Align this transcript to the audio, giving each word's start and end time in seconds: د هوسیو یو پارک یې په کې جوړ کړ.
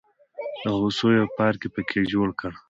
د 0.63 0.65
هوسیو 0.79 1.17
یو 1.19 1.27
پارک 1.37 1.59
یې 1.65 1.69
په 1.75 1.81
کې 1.89 1.99
جوړ 2.13 2.27
کړ. 2.39 2.51